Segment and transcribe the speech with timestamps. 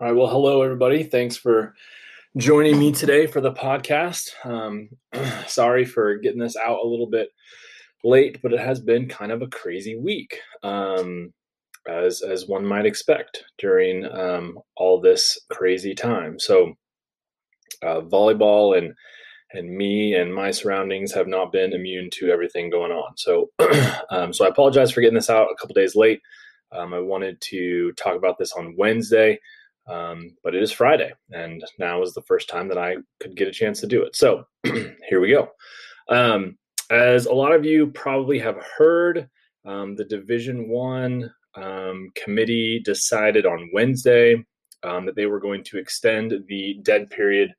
[0.00, 0.16] All right.
[0.16, 1.02] Well, hello, everybody.
[1.02, 1.74] Thanks for
[2.38, 4.30] joining me today for the podcast.
[4.46, 4.88] Um,
[5.46, 7.28] sorry for getting this out a little bit
[8.02, 11.34] late, but it has been kind of a crazy week, um,
[11.86, 16.38] as as one might expect during um, all this crazy time.
[16.38, 16.72] So,
[17.82, 18.94] uh, volleyball and
[19.52, 23.18] and me and my surroundings have not been immune to everything going on.
[23.18, 23.50] So,
[24.10, 26.22] um, so I apologize for getting this out a couple days late.
[26.72, 29.38] Um, I wanted to talk about this on Wednesday.
[29.86, 33.48] Um, but it is Friday, and now is the first time that I could get
[33.48, 34.14] a chance to do it.
[34.14, 35.48] So here we go.
[36.08, 36.58] Um,
[36.90, 39.28] as a lot of you probably have heard,
[39.64, 44.44] um, the Division One um, committee decided on Wednesday
[44.82, 47.52] um, that they were going to extend the dead period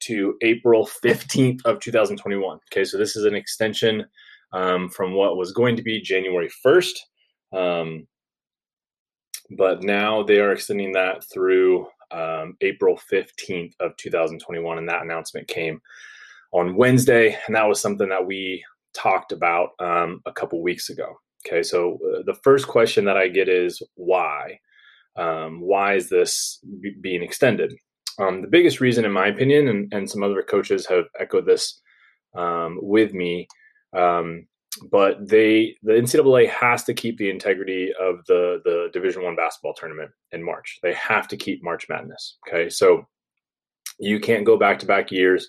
[0.00, 2.58] to April 15th of 2021.
[2.72, 4.04] Okay, so this is an extension
[4.52, 6.94] um, from what was going to be January 1st.
[9.56, 14.78] But now they are extending that through um, April 15th of 2021.
[14.78, 15.80] And that announcement came
[16.52, 17.36] on Wednesday.
[17.46, 21.16] And that was something that we talked about um, a couple weeks ago.
[21.46, 21.62] Okay.
[21.62, 24.58] So uh, the first question that I get is why?
[25.16, 27.74] Um, why is this b- being extended?
[28.18, 31.80] Um, the biggest reason, in my opinion, and, and some other coaches have echoed this
[32.34, 33.48] um, with me,
[33.94, 34.46] um,
[34.90, 39.74] but they the NCAA has to keep the integrity of the the Division One basketball
[39.74, 40.78] tournament in March.
[40.82, 42.38] They have to keep March Madness.
[42.48, 43.06] Okay, so
[43.98, 45.48] you can't go back to back years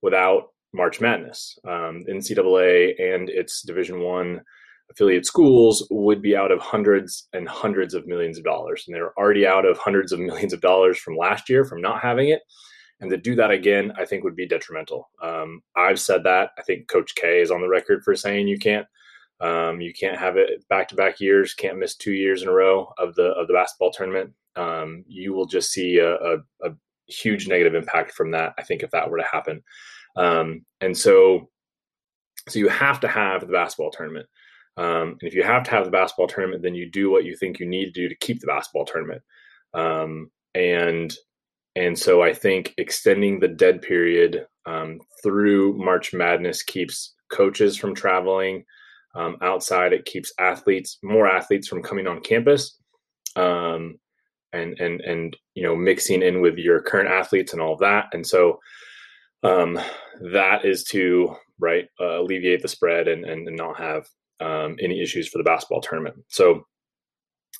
[0.00, 1.58] without March Madness.
[1.66, 4.42] Um, NCAA and its Division One
[4.90, 9.16] affiliate schools would be out of hundreds and hundreds of millions of dollars, and they're
[9.18, 12.42] already out of hundreds of millions of dollars from last year from not having it.
[13.02, 15.10] And to do that again, I think would be detrimental.
[15.20, 16.50] Um, I've said that.
[16.56, 18.86] I think Coach K is on the record for saying you can't.
[19.40, 21.52] Um, you can't have it back to back years.
[21.52, 24.32] Can't miss two years in a row of the of the basketball tournament.
[24.54, 26.70] Um, you will just see a, a, a,
[27.08, 28.54] huge negative impact from that.
[28.56, 29.62] I think if that were to happen,
[30.16, 31.50] um, and so
[32.48, 34.26] so you have to have the basketball tournament.
[34.76, 37.36] Um, and if you have to have the basketball tournament, then you do what you
[37.36, 39.22] think you need to do to keep the basketball tournament.
[39.74, 41.12] Um, and
[41.74, 47.94] and so I think extending the dead period um, through March Madness keeps coaches from
[47.94, 48.64] traveling
[49.14, 49.92] um, outside.
[49.92, 52.78] It keeps athletes, more athletes, from coming on campus,
[53.36, 53.98] um,
[54.52, 58.06] and and and you know mixing in with your current athletes and all of that.
[58.12, 58.58] And so
[59.42, 59.80] um,
[60.32, 64.06] that is to right uh, alleviate the spread and and, and not have
[64.40, 66.16] um, any issues for the basketball tournament.
[66.28, 66.66] So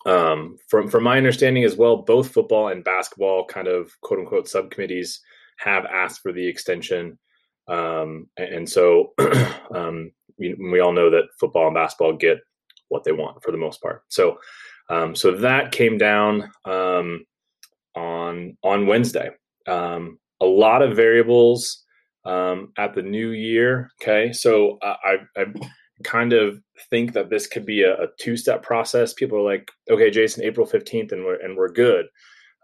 [0.07, 4.49] um, from from my understanding as well, both football and basketball kind of quote unquote
[4.49, 5.21] subcommittees
[5.59, 7.19] have asked for the extension,
[7.69, 9.13] um, and so
[9.75, 12.39] um, we, we all know that football and basketball get
[12.89, 14.03] what they want for the most part.
[14.09, 14.39] So
[14.91, 17.25] um, so that came down um,
[17.95, 19.31] on on Wednesday.
[19.69, 21.85] A lot of variables
[22.25, 23.91] um, at the new year.
[24.01, 25.45] Okay, so uh, I, I
[26.03, 29.13] kind of think that this could be a, a two-step process.
[29.13, 32.07] People are like, okay, Jason, April 15th and we're, and we're good.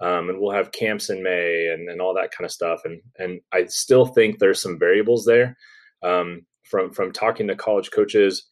[0.01, 2.83] Um, and we'll have camps in May and, and all that kind of stuff.
[2.85, 5.57] And, and I still think there's some variables there.
[6.03, 8.47] Um, from, from talking to college coaches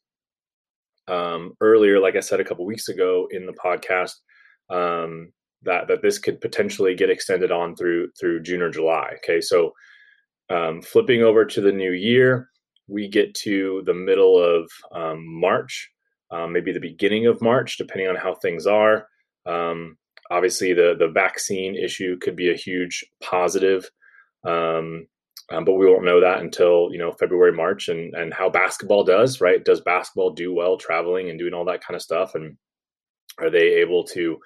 [1.06, 4.14] um, earlier, like I said, a couple weeks ago in the podcast,
[4.70, 5.32] um,
[5.62, 9.12] that, that this could potentially get extended on through, through June or July.
[9.18, 9.41] Okay.
[9.41, 9.72] So,
[10.48, 12.48] um, flipping over to the new year,
[12.88, 15.91] we get to the middle of um, March,
[16.30, 19.08] um, maybe the beginning of March, depending on how things are.
[19.44, 19.97] Um,
[20.30, 23.88] obviously, the the vaccine issue could be a huge positive,
[24.44, 25.06] um,
[25.50, 29.04] um, but we won't know that until you know February, March, and and how basketball
[29.04, 29.41] does.
[29.41, 29.64] Right?
[29.64, 32.34] Does basketball do well traveling and doing all that kind of stuff?
[32.34, 32.56] And
[33.38, 34.38] are they able to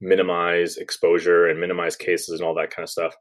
[0.00, 3.14] minimize exposure and minimize cases and all that kind of stuff?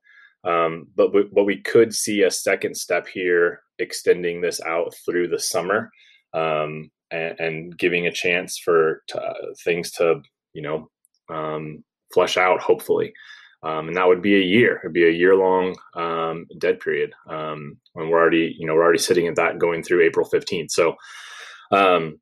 [0.46, 5.40] Um, but but we could see a second step here, extending this out through the
[5.40, 5.92] summer,
[6.34, 9.34] um, and, and, giving a chance for uh,
[9.64, 10.22] things to
[10.54, 10.90] you know
[11.30, 11.84] um,
[12.14, 12.62] flesh out.
[12.62, 13.12] Hopefully,
[13.64, 14.80] um, and that would be a year.
[14.84, 17.12] It'd be a year long um, dead period.
[17.28, 20.72] Um, when we're already you know we're already sitting at that going through April fifteenth.
[20.72, 20.96] So.
[21.72, 22.20] Um,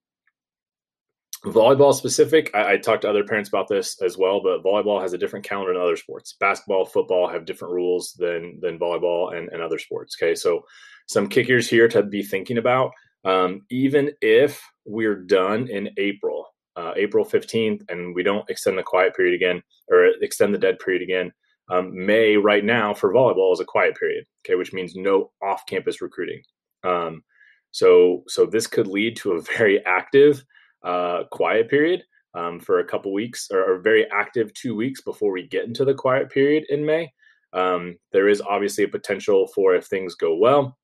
[1.45, 5.13] volleyball specific I, I talked to other parents about this as well but volleyball has
[5.13, 6.35] a different calendar than other sports.
[6.39, 10.35] Basketball football have different rules than than volleyball and, and other sports okay?
[10.35, 10.63] So
[11.07, 12.91] some kickers here to be thinking about
[13.25, 18.83] um, even if we're done in april uh, april 15th and we don't extend the
[18.83, 21.31] quiet period again or extend the dead period again
[21.69, 24.55] um, may right now for volleyball is a quiet period okay?
[24.55, 26.41] Which means no off-campus recruiting.
[26.83, 27.23] Um,
[27.71, 30.43] so so this could lead to a very active
[30.83, 32.03] uh, quiet period.
[32.35, 35.85] um, for a couple weeks or, or, very active two weeks before we get into
[35.85, 37.11] the quiet period in May.
[37.53, 40.75] Um, there is obviously a potential for if things go well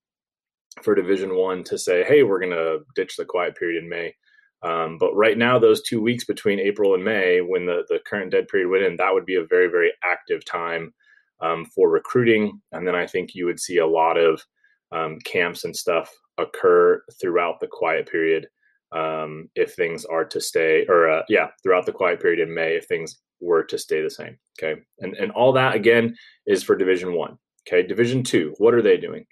[0.84, 4.14] for Division One to say, "Hey, we're going to ditch the quiet period in May."
[4.62, 8.32] Um, but right now, those two weeks between April and May, when the, the current
[8.32, 10.94] dead period went in, that would be a very, very active time
[11.42, 12.62] um, for recruiting.
[12.74, 14.44] And then I think you would see a lot of
[14.92, 18.48] um, camps and stuff occur throughout the quiet period
[18.92, 22.76] um, if things are to stay, or uh, yeah, throughout the quiet period in May
[22.76, 24.38] if things were to stay the same.
[24.62, 26.16] Okay, and and all that again
[26.46, 27.38] is for Division One.
[27.68, 29.26] Okay, Division Two, what are they doing?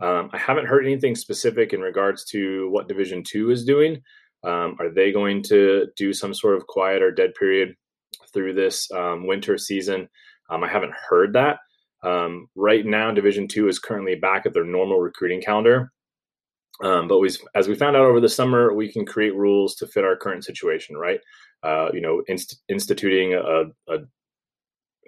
[0.00, 4.02] Um, I haven't heard anything specific in regards to what Division Two is doing.
[4.44, 7.74] Um, are they going to do some sort of quiet or dead period
[8.32, 10.08] through this um, winter season?
[10.50, 11.58] Um, I haven't heard that.
[12.04, 15.90] Um, right now, Division Two is currently back at their normal recruiting calendar.
[16.82, 19.86] Um, but we, as we found out over the summer, we can create rules to
[19.86, 21.20] fit our current situation, right?
[21.62, 23.98] Uh, you know, inst- instituting a, a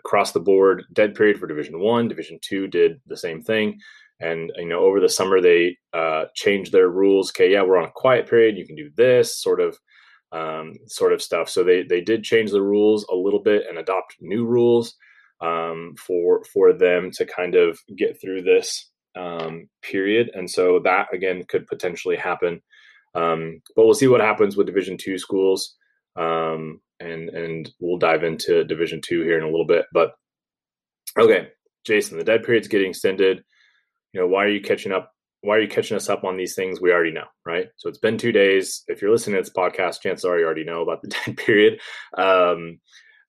[0.04, 2.08] across the board dead period for Division One.
[2.08, 3.78] Division Two did the same thing.
[4.18, 7.30] And you know, over the summer they uh, changed their rules.
[7.30, 8.56] Okay, yeah, we're on a quiet period.
[8.56, 9.78] You can do this sort of
[10.32, 11.48] um, sort of stuff.
[11.48, 14.94] So they they did change the rules a little bit and adopt new rules
[15.40, 20.30] um, for for them to kind of get through this um, period.
[20.34, 22.60] And so that again could potentially happen.
[23.14, 25.76] Um, but we'll see what happens with Division two schools.
[26.16, 29.86] Um, and and we'll dive into Division two here in a little bit.
[29.92, 30.12] But
[31.18, 31.48] okay,
[31.86, 33.42] Jason, the dead period's getting extended
[34.12, 35.12] you know, why are you catching up?
[35.42, 37.68] Why are you catching us up on these things we already know, right?
[37.76, 38.82] So it's been two days.
[38.88, 41.80] If you're listening to this podcast, chances are you already know about the dead period,
[42.14, 42.78] because um,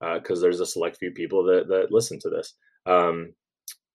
[0.02, 2.54] uh, there's a select few people that that listen to this.
[2.86, 3.34] Um,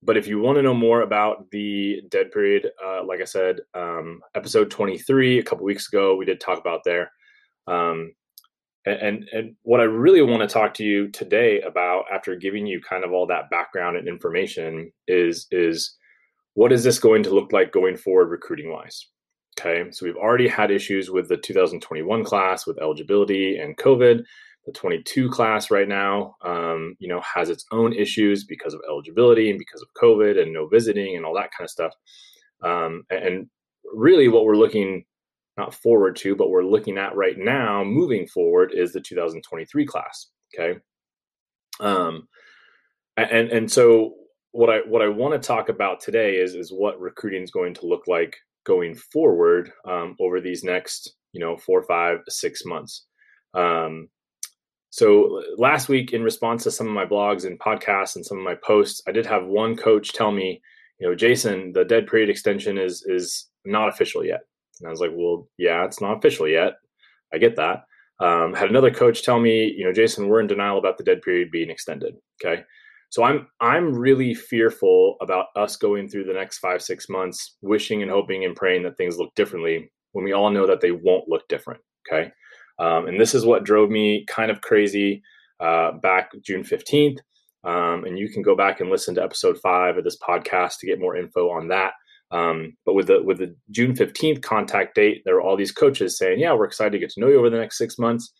[0.06, 3.58] but if you want to know more about the dead period, uh, like I said,
[3.75, 7.11] um, episode 23 a couple weeks ago, we did talk about there.
[7.67, 8.12] Um,
[8.87, 12.81] and, and, what I really want to talk to you today about, after giving you
[12.81, 15.97] kind of all that background and information, is is
[16.55, 19.08] what is this going to look like going forward recruiting wise?
[19.58, 24.23] Okay, so we've already had issues with the 2021 class with eligibility and COVID.
[24.67, 29.49] The 22 class right now, um, you know, has its own issues because of eligibility
[29.49, 31.93] and because of COVID and no visiting and all that kind of stuff.
[32.63, 33.49] Um, and
[33.85, 35.05] really, what we're looking
[35.57, 40.27] not forward to, but we're looking at right now, moving forward, is the 2023 class.
[40.55, 40.79] Okay,
[41.81, 42.29] um,
[43.17, 44.15] and and so
[44.53, 47.75] what I what I want to talk about today is is what recruiting is going
[47.75, 53.07] to look like going forward um, over these next you know four, five, six months.
[53.55, 54.09] Um,
[54.96, 58.44] so last week, in response to some of my blogs and podcasts and some of
[58.44, 60.62] my posts, I did have one coach tell me,
[60.98, 64.40] you know, Jason, the dead period extension is is not official yet.
[64.81, 66.76] And I was like, well, yeah, it's not official yet.
[67.31, 67.84] I get that.
[68.20, 71.20] Um, had another coach tell me, you know, Jason, we're in denial about the dead
[71.20, 72.14] period being extended.
[72.43, 72.62] Okay.
[73.10, 78.00] So I'm I'm really fearful about us going through the next five six months, wishing
[78.00, 81.28] and hoping and praying that things look differently when we all know that they won't
[81.28, 81.82] look different.
[82.10, 82.32] Okay,
[82.78, 85.23] um, and this is what drove me kind of crazy
[85.61, 87.20] uh, back June fifteenth.
[87.64, 90.87] Um, and you can go back and listen to episode five of this podcast to
[90.87, 91.94] get more info on that.
[92.31, 96.19] Um, but with the with the June fifteenth contact date, there were all these coaches
[96.19, 98.32] saying, "Yeah, we're excited to get to know you over the next six months.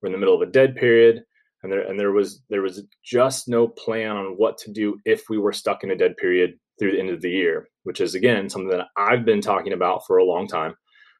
[0.00, 1.24] We're in the middle of a dead period
[1.62, 5.24] and there and there was there was just no plan on what to do if
[5.28, 8.14] we were stuck in a dead period through the end of the year, which is
[8.14, 10.74] again something that I've been talking about for a long time.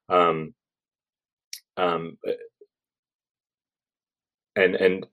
[0.08, 0.54] Um,
[1.76, 2.16] um,
[4.60, 5.06] and and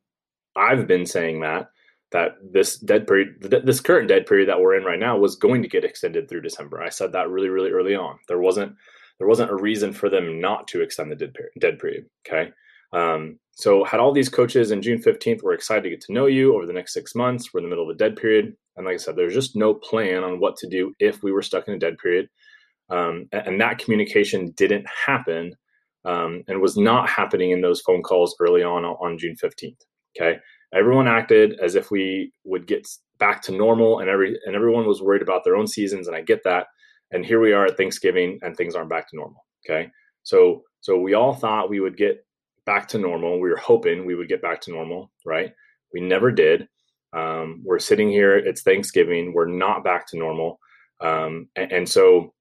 [0.56, 1.70] I've been saying that
[2.12, 5.62] that this dead period, this current dead period that we're in right now, was going
[5.62, 6.82] to get extended through December.
[6.82, 8.18] I said that really, really early on.
[8.28, 8.76] There wasn't
[9.20, 11.52] there wasn't a reason for them not to extend the dead period.
[11.60, 12.52] Dead period okay,
[12.94, 16.28] um, so had all these coaches in June 15th, we're excited to get to know
[16.28, 17.54] you over the next six months.
[17.54, 18.56] We're in the middle of a dead period.
[18.76, 21.42] And like I said, there's just no plan on what to do if we were
[21.42, 22.30] stuck in a dead period.
[22.90, 25.54] Um, and, and, that communication didn't happen
[26.06, 29.82] um, and was not happening in those phone calls early on on June 15th.
[30.16, 30.40] Okay.
[30.74, 32.88] Everyone acted as if we would get
[33.20, 36.08] back to normal and every and everyone was worried about their own seasons.
[36.08, 36.68] And I get that.
[37.12, 39.46] And here we are at Thanksgiving and things aren't back to normal.
[39.66, 39.90] Okay.
[40.24, 42.26] So so we all thought we would get
[42.66, 43.40] back to normal.
[43.40, 45.54] We were hoping we would get back to normal, right?
[45.94, 46.68] We never did.
[47.14, 50.60] Um, we're sitting here, it's Thanksgiving, we're not back to normal.
[51.00, 52.34] Um, and, and, so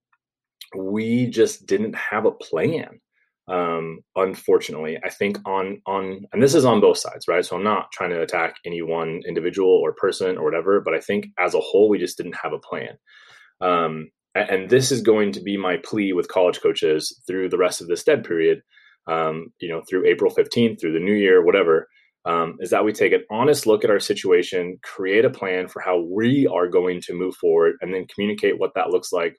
[0.76, 3.00] we just didn't have a plan.
[3.48, 7.44] Um, unfortunately, I think on on and this is on both sides, right?
[7.44, 11.00] So I'm not trying to attack any one individual or person or whatever, but I
[11.00, 12.98] think as a whole, we just didn't have a plan.
[13.60, 17.80] Um, and this is going to be my plea with college coaches through the rest
[17.80, 18.60] of this dead period
[19.06, 21.88] um, you know, through April 15th, through the new year, whatever,
[22.24, 25.80] um, is that we take an honest look at our situation, create a plan for
[25.80, 29.36] how we are going to move forward, and then communicate what that looks like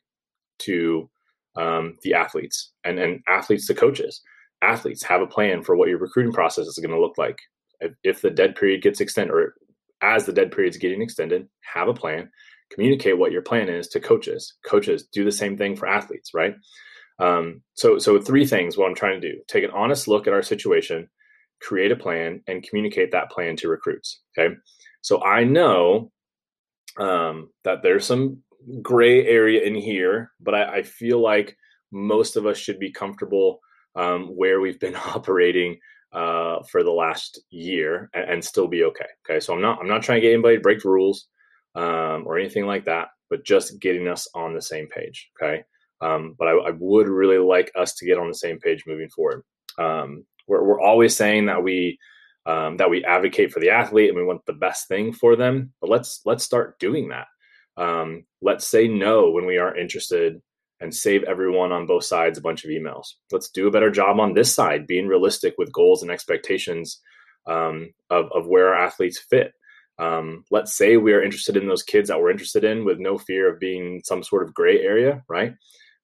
[0.59, 1.09] to
[1.57, 4.21] um, the athletes and, and athletes to coaches.
[4.61, 7.39] Athletes have a plan for what your recruiting process is going to look like.
[8.03, 9.53] If, the dead period gets extended, or
[10.01, 12.29] as the dead period is getting extended, have a plan.
[12.71, 14.55] Communicate what your plan is to coaches.
[14.65, 16.55] Coaches do the same thing for athletes, right?
[17.19, 18.77] Um, so, so three things.
[18.77, 21.07] What I'm trying to do: take an honest look at our situation,
[21.61, 24.21] create a plan, and communicate that plan to recruits.
[24.37, 24.55] Okay.
[25.01, 26.11] So I know
[26.97, 28.43] um, that there's some
[28.81, 31.55] gray area in here, but I, I, feel like
[31.91, 33.59] most of us should be comfortable
[33.95, 35.77] um, where we've been operating
[36.13, 39.05] uh, for the last year and, and, still be okay.
[39.25, 39.39] Okay.
[39.39, 41.27] So I'm not I'm not trying to get anybody to break the rules
[41.75, 45.29] um, or anything like that, but just getting us on the same page.
[45.41, 45.63] Okay.
[46.01, 49.09] Um, but I, I, would really like us to get on the same page moving
[49.09, 49.43] forward.
[49.79, 51.97] Um, we're, we're always saying that we
[52.45, 55.73] um, that we advocate for the athlete and we want the best thing for them.
[55.81, 57.25] But let's let's start doing that.
[57.77, 60.41] Um, let's say no when we aren't interested
[60.79, 63.07] and save everyone on both sides a bunch of emails.
[63.31, 66.99] Let's do a better job on this side, being realistic with goals and expectations
[67.47, 69.53] um, of, of where our athletes fit.
[69.99, 73.17] Um, let's say we are interested in those kids that we're interested in with no
[73.17, 75.55] fear of being some sort of gray area, right?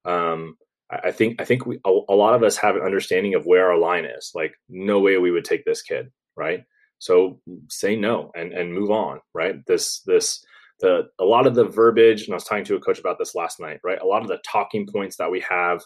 [0.05, 0.57] Um,
[0.89, 3.71] I think I think we a, a, lot of us have an understanding of where
[3.71, 4.31] our line is.
[4.35, 6.63] Like, no way we would take this kid, right?
[6.99, 7.39] So
[7.69, 9.65] say no and and move on, right?
[9.65, 10.43] This this
[10.79, 13.35] the a lot of the verbiage, and I was talking to a coach about this
[13.35, 14.01] last night, right?
[14.01, 15.81] A lot of the talking points that we have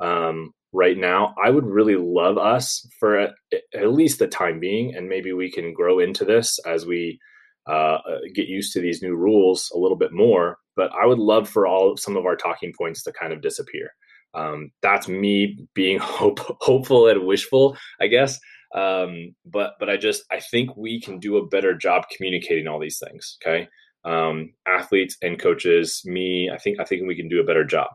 [0.00, 3.34] um, right now, I would really love us for at,
[3.74, 7.18] at, least the time being, and maybe we can grow into this as we
[7.66, 7.98] uh,
[8.34, 10.58] get used to these new rules a little bit more.
[10.76, 13.90] But I would love for all some of our talking points to kind of disappear.
[14.34, 18.38] Um, that's me being hope, hopeful and wishful, I guess.
[18.74, 22.78] Um, but but I just I think we can do a better job communicating all
[22.78, 23.38] these things.
[23.42, 23.66] Okay,
[24.04, 27.88] um, athletes and coaches, me, I think I think we can do a better job.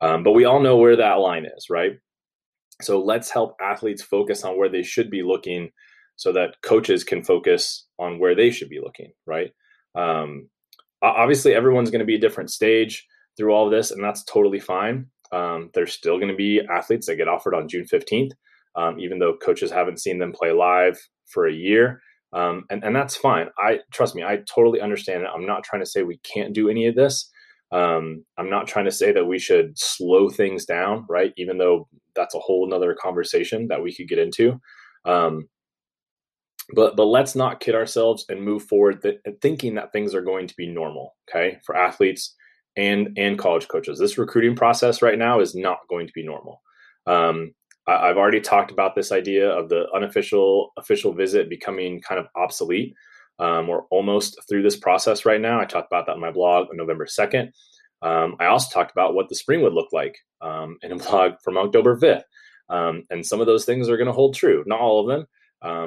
[0.00, 1.92] Um, but we all know where that line is, right?
[2.80, 5.70] So let's help athletes focus on where they should be looking,
[6.16, 9.52] so that coaches can focus on where they should be looking, right?
[9.94, 10.48] Um,
[11.02, 13.06] obviously, everyone's going to be a different stage
[13.36, 15.06] through all of this, and that's totally fine.
[15.32, 18.32] Um, there's still going to be athletes that get offered on June 15th,
[18.76, 22.02] um, even though coaches haven't seen them play live for a year.
[22.32, 23.48] Um, and, and that's fine.
[23.58, 25.28] I trust me, I totally understand it.
[25.34, 27.30] I'm not trying to say we can't do any of this.
[27.72, 31.32] Um, I'm not trying to say that we should slow things down, right?
[31.36, 34.60] Even though that's a whole nother conversation that we could get into.
[35.04, 35.48] Um,
[36.74, 40.46] but but let's not kid ourselves and move forward th- thinking that things are going
[40.46, 41.16] to be normal.
[41.28, 42.34] Okay, for athletes
[42.76, 46.62] and and college coaches, this recruiting process right now is not going to be normal.
[47.06, 47.52] Um,
[47.86, 52.94] I've already talked about this idea of the unofficial official visit becoming kind of obsolete.
[53.38, 55.60] Um, we're almost through this process right now.
[55.60, 57.50] I talked about that in my blog on November 2nd.
[58.02, 61.32] Um, I also talked about what the spring would look like um, in a blog
[61.42, 62.22] from October 5th.
[62.68, 64.62] Um, and some of those things are going to hold true.
[64.66, 65.26] Not all of them,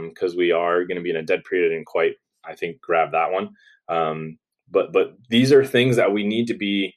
[0.10, 2.82] because um, we are going to be in a dead period and quite, I think,
[2.82, 3.50] grab that one.
[3.88, 4.38] Um,
[4.70, 6.94] but but these are things that we need to be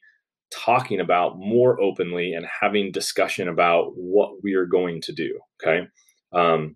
[0.51, 5.39] talking about more openly and having discussion about what we are going to do.
[5.61, 5.87] Okay.
[6.33, 6.75] Um,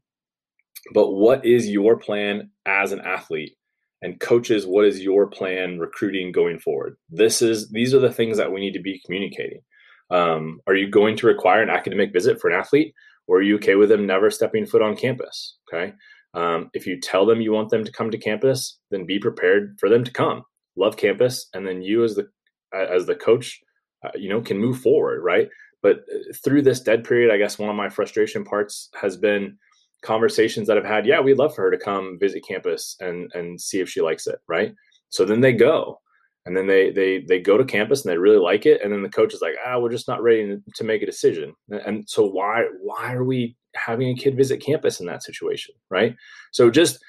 [0.94, 3.56] but what is your plan as an athlete?
[4.02, 6.98] And coaches, what is your plan recruiting going forward?
[7.10, 9.62] This is these are the things that we need to be communicating.
[10.10, 12.94] Um, are you going to require an academic visit for an athlete,
[13.28, 15.58] or are you okay with them never stepping foot on campus?
[15.72, 15.94] Okay.
[16.34, 19.78] Um, if you tell them you want them to come to campus, then be prepared
[19.80, 20.44] for them to come.
[20.76, 22.28] Love campus, and then you as the
[22.74, 23.62] as the coach,
[24.06, 25.50] uh, you know, can move forward, right?
[25.82, 29.58] But uh, through this dead period, I guess one of my frustration parts has been
[30.02, 31.06] conversations that I've had.
[31.06, 34.28] Yeah, we'd love for her to come visit campus and and see if she likes
[34.28, 34.74] it, right?
[35.10, 36.00] So then they go,
[36.46, 39.04] and then they they they go to campus and they really like it, and then
[39.04, 41.54] the coach is like, ah, we're just not ready to make a decision.
[41.70, 46.16] And so why why are we having a kid visit campus in that situation, right?
[46.52, 47.00] So just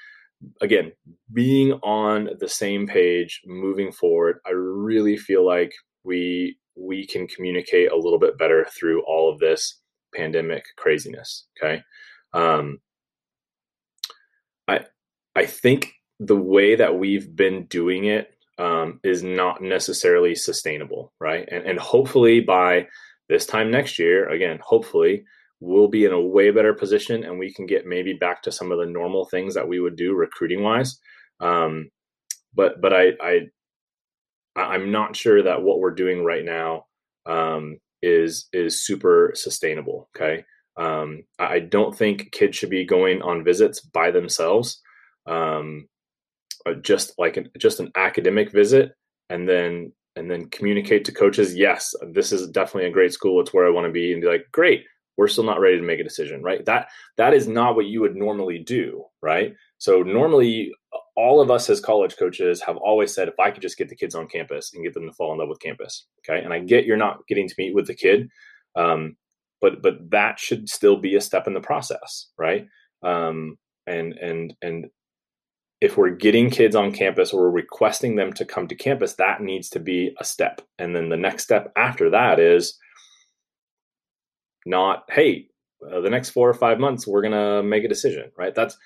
[0.61, 0.91] again,
[1.33, 5.73] being on the same page moving forward, I really feel like
[6.03, 9.79] we we can communicate a little bit better through all of this
[10.13, 11.47] pandemic craziness.
[11.57, 11.81] Okay.
[12.33, 12.79] Um,
[14.67, 14.81] I
[15.35, 21.47] I think the way that we've been doing it um, is not necessarily sustainable, right?
[21.51, 22.87] And and hopefully by
[23.29, 25.25] this time next year, again, hopefully
[25.59, 28.71] we'll be in a way better position and we can get maybe back to some
[28.71, 30.99] of the normal things that we would do recruiting wise.
[31.39, 31.89] Um,
[32.53, 33.39] but but I I
[34.55, 36.85] I'm not sure that what we're doing right now
[37.25, 40.09] um, is is super sustainable.
[40.15, 40.43] Okay,
[40.77, 44.81] Um, I don't think kids should be going on visits by themselves,
[45.25, 45.87] um,
[46.65, 48.91] uh, just like an, just an academic visit,
[49.29, 51.55] and then and then communicate to coaches.
[51.55, 53.41] Yes, this is definitely a great school.
[53.41, 54.83] It's where I want to be, and be like, great.
[55.17, 56.65] We're still not ready to make a decision, right?
[56.65, 59.53] That that is not what you would normally do, right?
[59.77, 60.73] So normally,
[61.15, 63.95] all of us as college coaches have always said, if I could just get the
[63.95, 66.43] kids on campus and get them to fall in love with campus, okay.
[66.43, 68.29] And I get you're not getting to meet with the kid,
[68.75, 69.15] um,
[69.61, 72.67] but but that should still be a step in the process right
[73.03, 73.57] um,
[73.87, 74.85] and and and
[75.81, 79.41] if we're getting kids on campus or we're requesting them to come to campus that
[79.41, 82.77] needs to be a step and then the next step after that is
[84.65, 85.47] not hey
[85.91, 88.77] uh, the next four or five months we're to make a decision right that's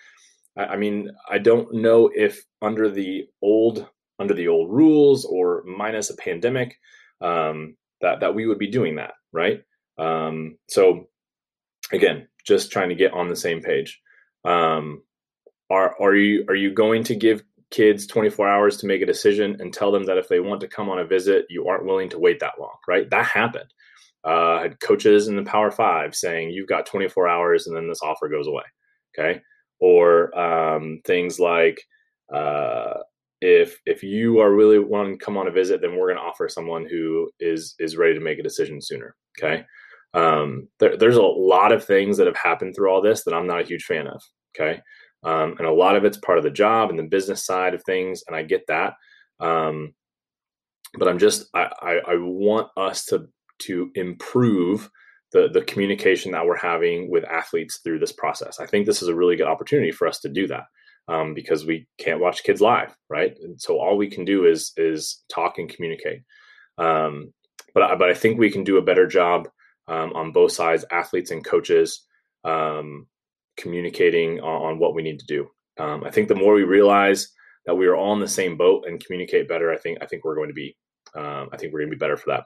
[0.58, 3.88] I, I mean i don't know if under the old
[4.20, 6.78] under the old rules or minus a pandemic
[7.22, 9.62] um, that that we would be doing that right
[10.00, 11.10] um, so
[11.92, 14.02] again, just trying to get on the same page.
[14.46, 15.04] Um,
[15.70, 19.58] are are you are you going to give kids 24 hours to make a decision
[19.60, 22.10] and tell them that if they want to come on a visit, you aren't willing
[22.10, 23.10] to wait that long, right?
[23.12, 23.72] That happened.
[24.24, 28.02] Uh, had coaches in the Power Five saying you've got 24 hours and then this
[28.02, 28.64] offer goes away.
[29.18, 29.42] Okay,
[29.80, 31.82] or um, things like
[32.34, 32.96] uh,
[33.42, 36.24] if if you are really wanting to come on a visit, then we're going to
[36.24, 39.16] offer someone who is is ready to make a decision sooner.
[39.38, 39.66] Okay,
[40.14, 43.48] um, there, there's a lot of things that have happened through all this that I'm
[43.48, 44.22] not a huge fan of.
[44.58, 44.82] Okay.
[45.24, 47.84] Um, and a lot of it's part of the job and the business side of
[47.84, 48.24] things.
[48.28, 48.94] And I get that.
[49.40, 49.94] Um,
[50.98, 53.28] but I'm just, I, I, I want us to,
[53.60, 54.89] to improve
[55.32, 58.60] the, the communication that we're having with athletes through this process.
[58.60, 60.63] I think this is a really good opportunity for us to do that.
[61.08, 63.36] Um, because we can't watch kids live, right?
[63.42, 66.22] And so all we can do is is talk and communicate.
[66.78, 67.34] Um,
[67.74, 69.50] but but I think we can do a better job
[69.88, 72.06] um, on both sides, athletes and coaches,
[72.44, 73.08] um,
[73.58, 75.48] communicating on, on, what we need to do.
[75.80, 77.28] Um, I think the more we realize
[77.66, 80.24] that we are all in the same boat and communicate better, I think I think
[80.24, 80.75] we're going to be
[81.16, 82.45] um, I think we're going to be better for that.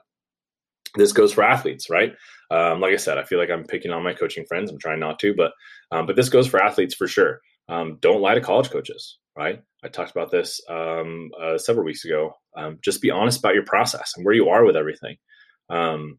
[0.96, 2.14] This goes for athletes, right?
[2.50, 4.70] Um, like I said, I feel like I'm picking on my coaching friends.
[4.70, 5.52] I'm trying not to, but
[5.90, 7.40] um, but this goes for athletes for sure.
[7.68, 9.60] don't lie to college coaches, right?
[9.82, 12.34] I talked about this uh, several weeks ago.
[12.82, 15.16] just be honest about your process and where you are with everything.
[15.68, 16.18] Um,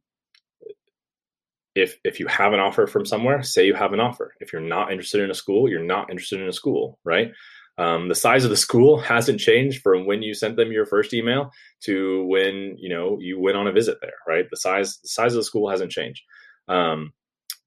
[1.76, 4.34] if if you have an offer from somewhere, say you have an offer.
[4.40, 7.32] If you're not interested in a school, you're not interested in a school, right?
[7.78, 11.14] Um, the size of the school hasn't changed from when you sent them your first
[11.14, 14.46] email to when you know you went on a visit there, right?
[14.50, 16.22] The size the size of the school hasn't changed.
[16.68, 17.14] Um,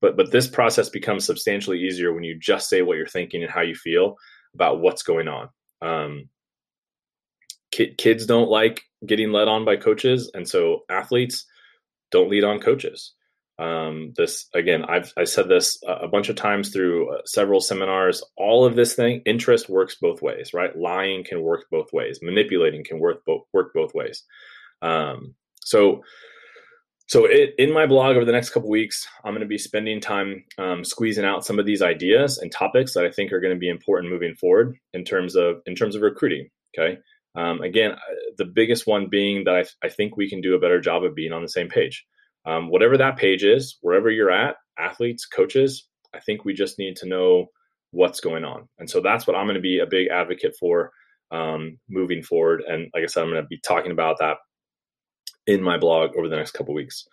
[0.01, 3.51] but but this process becomes substantially easier when you just say what you're thinking and
[3.51, 4.17] how you feel
[4.55, 5.49] about what's going on.
[5.83, 6.29] Um,
[7.71, 11.45] ki- kids don't like getting led on by coaches, and so athletes
[12.11, 13.15] don't lead on coaches.
[13.59, 18.23] Um, this again, I've I said this a bunch of times through uh, several seminars.
[18.37, 20.77] All of this thing, interest works both ways, right?
[20.77, 22.21] Lying can work both ways.
[22.23, 24.23] Manipulating can work both work both ways.
[24.81, 26.03] Um, so,
[27.09, 30.01] so it, in my blog over the next couple weeks, I'm going to be spending
[30.01, 33.55] time um, squeezing out some of these ideas and topics that I think are going
[33.55, 36.49] to be important moving forward in terms of in terms of recruiting.
[36.79, 36.99] Okay.
[37.35, 37.97] Um, again,
[38.37, 41.15] the biggest one being that I, I think we can do a better job of
[41.15, 42.07] being on the same page
[42.49, 46.97] um, whatever that page is, wherever you're at, athletes, coaches, I think we just need
[46.97, 47.47] to know
[47.91, 48.69] what's going on.
[48.79, 50.91] And so that's what I'm going to be a big advocate for
[51.31, 52.63] um, moving forward.
[52.67, 54.39] And like I said, I'm going to be talking about that
[55.47, 57.07] in my blog over the next couple weeks.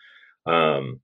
[0.45, 1.01] Um,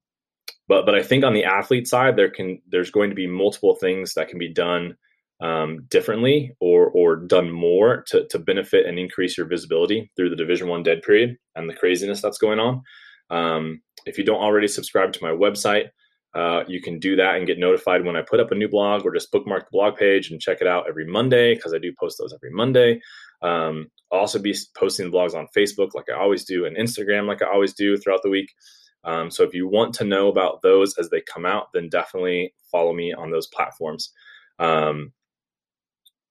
[0.67, 3.75] but but I think on the athlete side, there can there's going to be multiple
[3.75, 4.95] things that can be done
[5.41, 10.35] um, differently or or done more to to benefit and increase your visibility through the
[10.37, 12.83] Division One dead period and the craziness that's going on.
[13.31, 15.89] Um, if you don't already subscribe to my website,
[16.33, 19.05] uh, you can do that and get notified when I put up a new blog
[19.05, 21.93] or just bookmark the blog page and check it out every Monday because I do
[21.99, 23.01] post those every Monday.
[23.41, 27.27] Um, I'll also be posting the blogs on Facebook like I always do and Instagram
[27.27, 28.51] like I always do throughout the week.
[29.03, 32.53] Um, so if you want to know about those as they come out, then definitely
[32.71, 34.11] follow me on those platforms.
[34.59, 35.11] Um,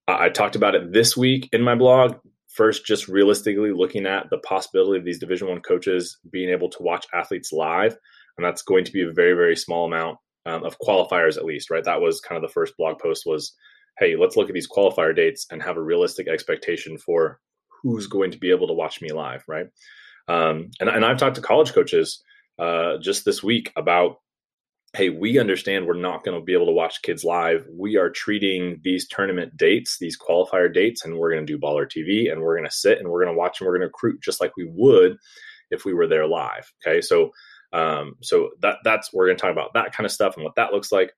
[0.07, 2.17] I, I talked about it this week in my blog
[2.55, 6.83] first just realistically looking at the possibility of these division one coaches being able to
[6.83, 7.97] watch athletes live
[8.37, 11.71] and that's going to be a very very small amount um, of qualifiers at least
[11.71, 11.85] right?
[11.85, 13.55] That was kind of the first blog post was
[13.99, 17.41] hey let's look at these qualifier dates and have a realistic expectation for
[17.83, 19.67] who's going to be able to watch me live right?
[20.29, 22.23] Um, and, and i've talked to college coaches
[22.59, 24.17] uh, just this week about
[24.95, 27.65] hey, we understand we're not going to be able to watch kids live.
[27.73, 32.31] We are treating these tournament dates, these qualifier dates, and we're going to do BallerTV
[32.31, 34.21] and we're going to sit and we're going to watch and we're going to recruit
[34.21, 35.17] just like we would
[35.71, 36.73] if we were there live.
[36.85, 37.01] Okay.
[37.01, 37.31] So
[37.73, 40.57] Um, so that that's we're going to talk about that kind of stuff and what
[40.57, 41.13] that looks like.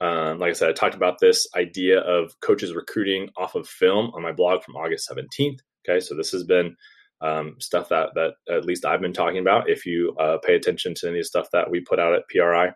[0.00, 4.10] Um, like I said, I talked about this idea of coaches recruiting off of film
[4.14, 5.58] on my blog from August 17th.
[5.86, 6.76] Okay, so this has been
[7.22, 9.70] um, stuff that that at least I've been talking about.
[9.70, 12.72] If you uh, pay attention to any stuff that we put out at PRI.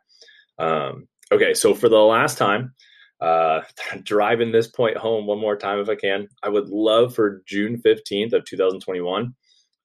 [0.59, 2.73] Um, okay, so for the last time,
[3.21, 3.61] uh,
[4.03, 7.81] driving this point home one more time if I can, I would love for June
[7.85, 9.35] 15th of 2021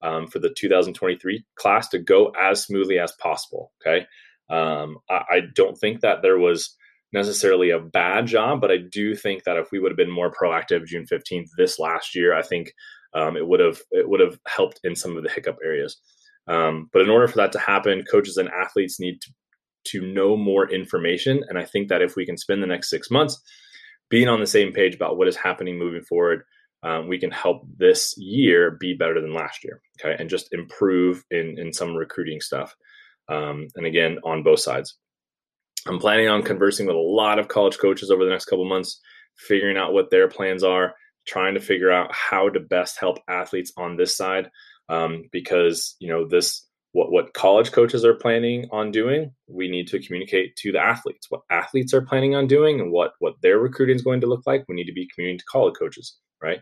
[0.02, 3.72] um, for the 2023 class to go as smoothly as possible.
[3.82, 4.06] Okay,
[4.50, 6.76] um, I, I don't think that there was
[7.14, 10.32] necessarily a bad job, but I do think that if we would have been more
[10.32, 12.74] proactive June 15th this last year, I think
[13.14, 15.98] um, it would have it would have helped in some of the hiccup areas.
[16.48, 19.32] Um, but in order for that to happen, coaches and athletes need to
[19.84, 23.10] to know more information, and I think that if we can spend the next six
[23.10, 23.42] months
[24.10, 26.44] being on the same page about what is happening moving forward,
[26.84, 29.82] um, we can help this year be better than last year.
[30.00, 32.76] Okay, and just improve in in some recruiting stuff.
[33.28, 34.98] Um, and again, on both sides.
[35.88, 39.00] I'm planning on conversing with a lot of college coaches over the next couple months,
[39.36, 40.94] figuring out what their plans are,
[41.26, 44.50] trying to figure out how to best help athletes on this side.
[44.90, 49.88] Um, because you know this what what college coaches are planning on doing, we need
[49.88, 53.60] to communicate to the athletes what athletes are planning on doing and what what their
[53.60, 54.66] recruiting is going to look like.
[54.68, 56.60] We need to be communicating to college coaches, right?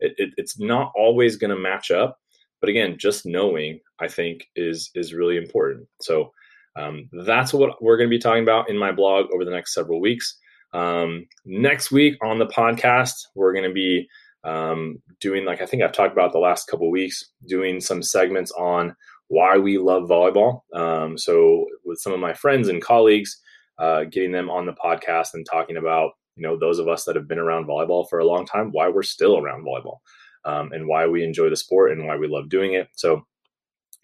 [0.00, 2.18] It, it, it's not always going to match up,
[2.60, 5.86] but again, just knowing I think is is really important.
[6.00, 6.32] So
[6.76, 9.74] um, that's what we're going to be talking about in my blog over the next
[9.74, 10.38] several weeks.
[10.72, 14.08] Um, next week on the podcast, we're going to be
[14.44, 18.52] um, doing, like I think I've talked about the last couple weeks, doing some segments
[18.52, 18.94] on
[19.28, 20.62] why we love volleyball.
[20.74, 23.40] Um, so, with some of my friends and colleagues,
[23.78, 27.16] uh, getting them on the podcast and talking about, you know, those of us that
[27.16, 29.98] have been around volleyball for a long time, why we're still around volleyball,
[30.44, 32.88] um, and why we enjoy the sport and why we love doing it.
[32.96, 33.26] So,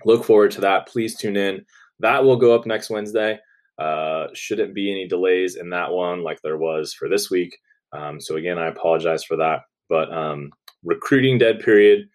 [0.04, 0.88] look forward to that.
[0.88, 1.64] Please tune in.
[2.00, 3.38] That will go up next Wednesday.
[3.78, 7.56] Uh, shouldn't be any delays in that one like there was for this week.
[7.92, 9.60] Um, so again, I apologize for that.
[9.88, 10.50] But um,
[10.84, 12.08] recruiting dead period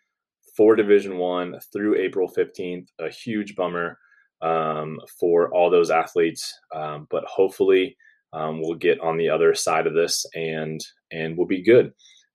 [0.55, 3.97] for Division One through April 15th, a huge bummer
[4.41, 6.53] um, for all those athletes.
[6.73, 7.95] Um, but hopefully,
[8.31, 10.79] um, we'll get on the other side of this and
[11.11, 11.91] and we'll be good.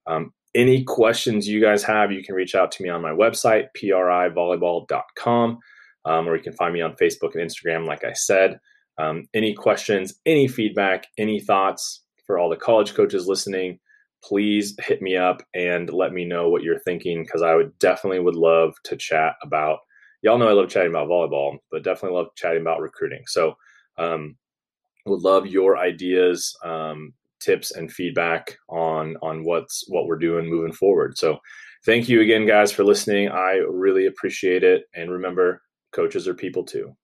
[0.07, 3.69] Um, any questions you guys have, you can reach out to me on my website,
[3.77, 5.59] privolleyball.com
[6.05, 8.59] um, or you can find me on Facebook and Instagram, like I said.
[8.99, 13.79] Um, any questions, any feedback, any thoughts for all the college coaches listening,
[14.23, 18.21] please hit me up and let me know what you're thinking because I would definitely
[18.21, 19.81] would love to chat about.
[20.23, 23.23] Y'all know I love chatting about volleyball, but definitely love chatting about recruiting.
[23.27, 23.57] So,
[23.99, 24.37] um,
[25.07, 30.73] would love your ideas, um, tips, and feedback on on what's what we're doing moving
[30.73, 31.19] forward.
[31.19, 31.39] So,
[31.85, 33.29] thank you again, guys, for listening.
[33.29, 34.85] I really appreciate it.
[34.95, 35.61] And remember,
[35.95, 36.95] Coaches are people too.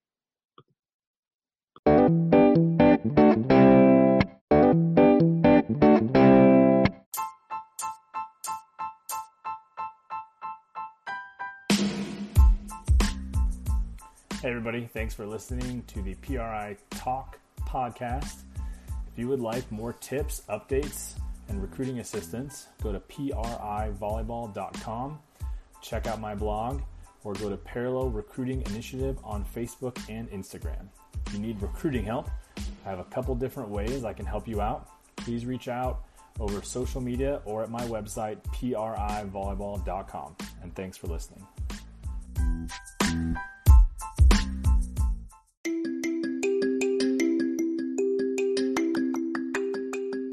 [14.40, 18.44] Hey, everybody, thanks for listening to the PRI Talk podcast.
[19.12, 25.18] If you would like more tips, updates, and recruiting assistance, go to privolleyball.com.
[25.82, 26.80] Check out my blog
[27.22, 30.88] or go to Parallel Recruiting Initiative on Facebook and Instagram.
[31.26, 32.30] If you need recruiting help,
[32.86, 34.88] I have a couple different ways I can help you out.
[35.16, 36.04] Please reach out
[36.38, 40.36] over social media or at my website, privolleyball.com.
[40.62, 41.46] And thanks for listening.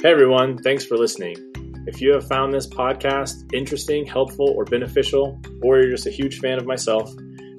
[0.04, 1.38] Hey everyone, thanks for listening.
[1.88, 6.38] If you have found this podcast interesting, helpful, or beneficial, or you're just a huge
[6.38, 7.12] fan of myself,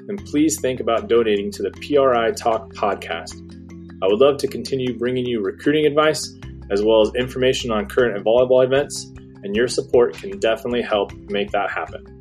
[0.06, 3.34] then please think about donating to the PRI Talk podcast.
[4.04, 6.32] I would love to continue bringing you recruiting advice
[6.70, 9.06] as well as information on current volleyball events,
[9.42, 12.17] and your support can definitely help make that happen.